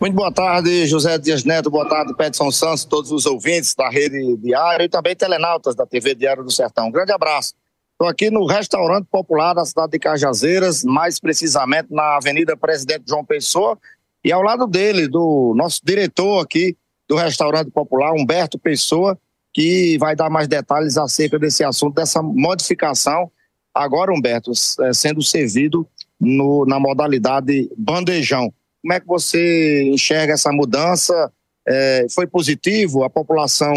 [0.00, 4.34] Muito boa tarde, José Dias Neto, boa tarde, Pedson Santos, todos os ouvintes da Rede
[4.38, 6.88] Diário e também telenautas da TV Diário do Sertão.
[6.88, 7.52] Um grande abraço.
[7.92, 13.22] Estou aqui no restaurante popular da cidade de Cajazeiras, mais precisamente na Avenida Presidente João
[13.22, 13.78] Pessoa,
[14.24, 16.74] e ao lado dele, do nosso diretor aqui
[17.06, 19.18] do restaurante popular, Humberto Pessoa,
[19.52, 23.30] que vai dar mais detalhes acerca desse assunto, dessa modificação.
[23.74, 25.86] Agora, Humberto, é, sendo servido
[26.18, 28.50] no, na modalidade bandejão.
[28.82, 31.32] Como é que você enxerga essa mudança?
[31.66, 33.04] É, foi positivo?
[33.04, 33.72] A população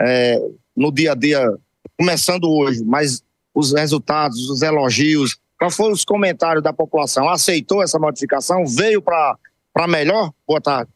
[0.00, 0.40] é,
[0.76, 1.46] no dia a dia,
[1.98, 3.22] começando hoje, mas
[3.54, 7.28] os resultados, os elogios, quais foram os comentários da população?
[7.28, 8.66] Aceitou essa modificação?
[8.66, 9.38] Veio para
[9.88, 10.32] melhor?
[10.46, 10.90] Boa tarde.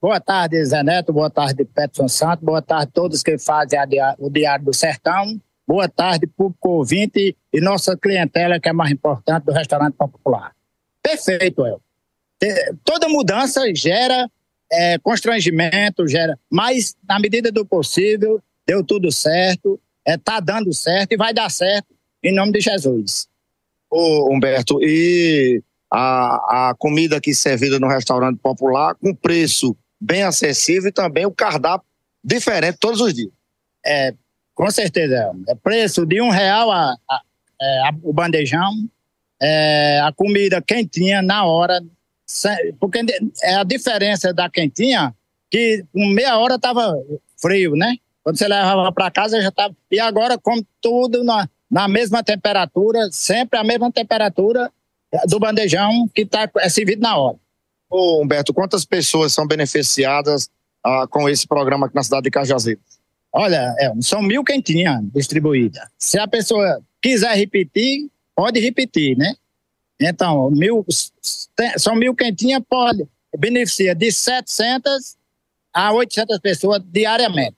[0.00, 1.12] Boa tarde, Zé Neto.
[1.12, 2.44] Boa tarde, Peterson Santos.
[2.44, 3.78] Boa tarde a todos que fazem
[4.18, 5.40] o Diário do Sertão.
[5.66, 10.52] Boa tarde, público ouvinte e nossa clientela, que é mais importante do restaurante popular.
[11.02, 11.80] Perfeito, El.
[12.84, 14.30] Toda mudança gera
[14.70, 21.12] é, constrangimento, gera, mas na medida do possível, deu tudo certo, está é, dando certo
[21.12, 23.28] e vai dar certo em nome de Jesus.
[23.90, 30.90] Ô, Humberto, e a, a comida aqui servida no restaurante popular com preço bem acessível
[30.90, 31.86] e também o cardápio
[32.22, 33.32] diferente todos os dias.
[33.84, 34.12] É,
[34.54, 35.32] com certeza.
[35.48, 37.20] É preço de um real a, a,
[37.60, 38.72] é, a o bandejão,
[39.40, 41.80] é, a comida quentinha na hora,
[42.78, 43.00] porque
[43.42, 45.14] é a diferença da quentinha
[45.50, 46.94] que com meia hora estava
[47.40, 47.96] frio, né?
[48.22, 49.74] Quando você levava para casa já estava.
[49.90, 54.70] E agora, como tudo na, na mesma temperatura, sempre a mesma temperatura
[55.26, 57.38] do bandejão que está é servido na hora.
[57.88, 60.50] Ô Humberto, quantas pessoas são beneficiadas
[60.84, 62.98] ah, com esse programa aqui na cidade de Cajazeiras?
[63.32, 65.82] Olha, é, são mil quentinhas distribuídas.
[65.98, 69.34] Se a pessoa quiser repetir, pode repetir, né?
[70.00, 70.84] Então, mil,
[71.76, 75.16] são mil quentinhas, pode, beneficia de 700
[75.72, 77.56] a 800 pessoas diariamente.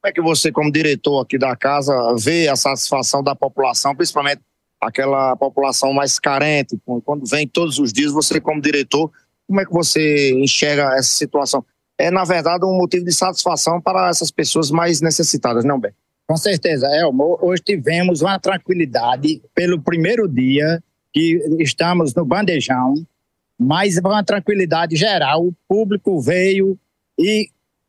[0.00, 4.40] Como é que você, como diretor aqui da casa, vê a satisfação da população, principalmente
[4.80, 9.12] aquela população mais carente, quando vem todos os dias, você como diretor,
[9.46, 11.64] como é que você enxerga essa situação?
[11.96, 15.92] É, na verdade, um motivo de satisfação para essas pessoas mais necessitadas, não, Ben?
[16.26, 17.38] Com certeza, Elmo.
[17.40, 22.94] Hoje tivemos uma tranquilidade pelo primeiro dia que estamos no bandejão,
[23.58, 25.46] mas uma tranquilidade geral.
[25.46, 26.78] O público veio
[27.18, 27.48] e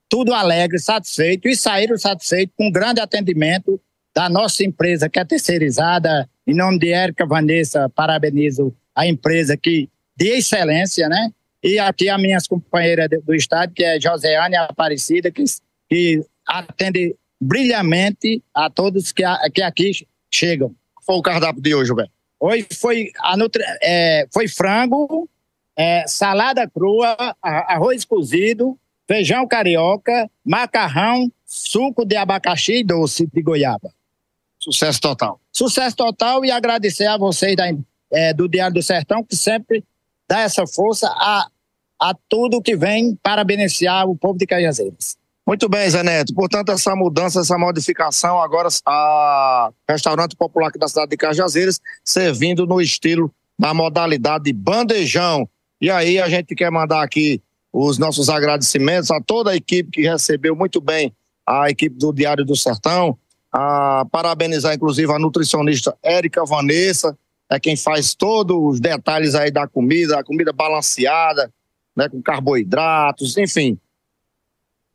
[0.10, 3.80] tudo alegre, satisfeito e saíram satisfeitos com um grande atendimento
[4.14, 6.30] da nossa empresa que é terceirizada.
[6.46, 11.32] Em nome de Érica Vanessa, parabenizo a empresa que de excelência, né?
[11.64, 15.44] E aqui as minhas companheiras do estado, que é Joséane Aparecida, que,
[15.90, 19.24] que atende brilhante a todos que,
[19.54, 19.92] que aqui
[20.30, 20.76] chegam.
[21.06, 22.12] Foi o cardápio de hoje, Roberto?
[22.46, 25.30] Hoje foi, a nutri, é, foi frango,
[25.78, 28.78] é, salada crua, arroz cozido,
[29.08, 33.94] feijão carioca, macarrão, suco de abacaxi e doce de goiaba.
[34.60, 35.40] Sucesso total.
[35.54, 37.64] Sucesso total e agradecer a vocês da,
[38.12, 39.82] é, do Diário do Sertão, que sempre
[40.28, 41.48] dá essa força a,
[41.98, 45.18] a tudo que vem para beneficiar o povo de Cajazeiras.
[45.46, 46.34] Muito bem, Zé Neto.
[46.34, 52.66] Portanto, essa mudança, essa modificação, agora a restaurante popular aqui da cidade de Cajazeiras, servindo
[52.66, 55.48] no estilo da modalidade bandejão.
[55.82, 57.42] E aí a gente quer mandar aqui
[57.74, 61.14] os nossos agradecimentos a toda a equipe que recebeu muito bem
[61.46, 63.18] a equipe do Diário do Sertão,
[63.52, 67.18] a parabenizar inclusive a nutricionista Érica Vanessa,
[67.50, 71.52] é quem faz todos os detalhes aí da comida, a comida balanceada,
[71.96, 73.78] né, com carboidratos, enfim,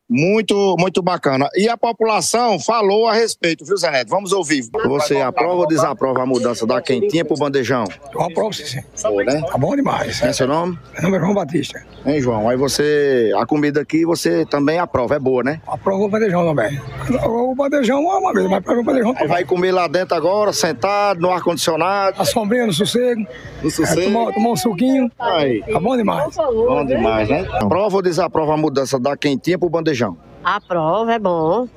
[0.09, 1.49] muito, muito bacana.
[1.55, 4.09] E a população falou a respeito, viu, Zé Neto?
[4.09, 4.65] Vamos ouvir.
[4.87, 7.85] Você aprova ou desaprova a mudança da quentinha pro bandejão?
[8.15, 8.65] Eu aprovo, sim.
[8.65, 8.81] sim.
[9.03, 9.43] Boa, né?
[9.43, 10.23] Tá bom demais.
[10.23, 10.79] É seu nome?
[10.95, 11.85] Meu nome é João Batista.
[12.07, 12.49] Hein, João?
[12.49, 15.61] Aí você, a comida aqui, você também aprova, é boa, né?
[15.67, 16.81] Aprovo o bandejão também.
[17.27, 20.53] O bandejão é uma vez, mas para o bandejão Aí vai comer lá dentro agora,
[20.53, 22.21] sentado, no ar-condicionado.
[22.21, 23.27] A sombrinha, no sossego.
[23.63, 24.01] No sossego.
[24.01, 25.11] É, tomar, tomar um suquinho.
[25.19, 25.63] Aí.
[25.63, 26.35] Tá bom demais.
[26.37, 27.47] Bom demais, né?
[27.53, 29.98] Aprova ou desaprova a mudança da quentinha pro bandejão?
[30.45, 31.69] Aprovo, é bom.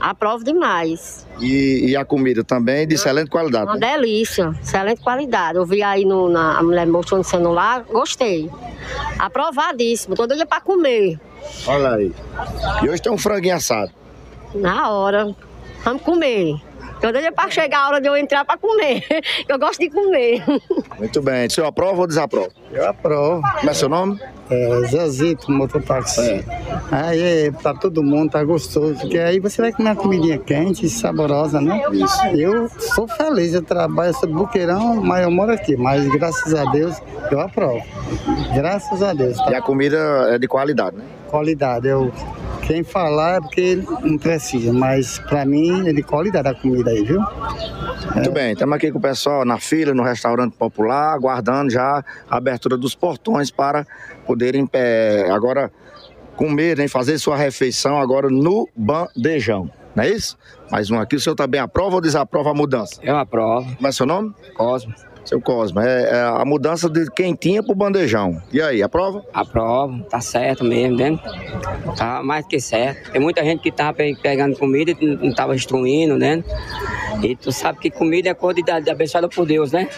[0.00, 1.26] Aprovo demais.
[1.40, 3.66] E, e, a comida também de excelente qualidade.
[3.66, 3.92] Uma né?
[3.92, 5.58] delícia, excelente qualidade.
[5.58, 8.50] Eu vi aí no, na, a mulher mostrou no celular, gostei.
[9.18, 11.20] Aprovadíssimo, todo dia para comer.
[11.66, 12.12] Olha aí.
[12.82, 13.90] E hoje tem um franguinho assado.
[14.54, 15.34] Na hora.
[15.84, 16.60] Vamos comer.
[17.00, 19.02] Tô doida para chegar a hora de eu entrar para comer.
[19.48, 20.42] Eu gosto de comer.
[20.98, 21.46] Muito bem.
[21.46, 22.50] O senhor aprova ou desaprova?
[22.70, 23.42] Eu aprovo.
[23.58, 24.20] Como é seu nome?
[24.50, 26.44] É, Zezito, mototáxi.
[26.90, 31.60] Aí tá todo mundo, tá gostoso, porque aí você vai comer uma comidinha quente, saborosa,
[31.60, 31.82] né?
[32.34, 37.00] Eu sou feliz, eu trabalho, sou buqueirão, mas eu moro aqui, mas graças a Deus
[37.30, 37.80] eu aprovo.
[38.54, 39.58] Graças a Deus, E tá?
[39.58, 39.96] a comida
[40.30, 41.04] é de qualidade, né?
[41.28, 42.12] Qualidade, eu...
[42.70, 47.02] Quem falar é porque não precisa, mas pra mim é de qualidade a comida aí,
[47.02, 47.20] viu?
[48.14, 52.36] Muito bem, estamos aqui com o pessoal na fila, no restaurante popular, aguardando já a
[52.36, 53.84] abertura dos portões para
[54.24, 55.72] poderem é, agora
[56.36, 59.68] comer, né, fazer sua refeição agora no bandejão.
[59.96, 60.38] Não é isso?
[60.70, 63.00] Mais um aqui, o senhor também aprova ou desaprova a mudança?
[63.02, 63.74] Eu aprovo.
[63.74, 64.32] Como é seu nome?
[64.54, 64.94] Cosmo.
[65.24, 68.40] Seu Cosma, é, é a mudança de quentinha pro bandejão.
[68.52, 69.22] E aí, aprova?
[69.32, 70.02] Aprovo.
[70.04, 71.18] Tá certo mesmo, né?
[71.96, 73.12] Tá mais que certo.
[73.12, 76.42] Tem muita gente que tava pe- pegando comida e não tava instruindo, né?
[77.22, 79.88] E tu sabe que comida é qualidade abençoada por Deus, né?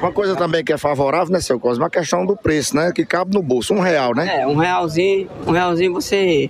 [0.00, 1.86] Uma coisa também que é favorável, né, seu Cosma?
[1.86, 2.90] A questão do preço, né?
[2.94, 4.40] Que cabe no bolso, um real, né?
[4.40, 6.48] É, um realzinho, um realzinho você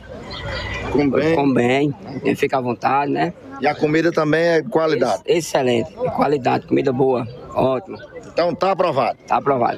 [0.93, 1.35] Com bem.
[1.35, 1.95] come bem,
[2.37, 3.33] fica à vontade, né?
[3.61, 5.21] E a comida também é de qualidade.
[5.27, 5.93] Ex- Excelente.
[5.93, 7.27] Qualidade, comida boa.
[7.61, 7.99] Ótimo.
[8.27, 9.19] Então tá aprovado.
[9.27, 9.69] Tá aprovado.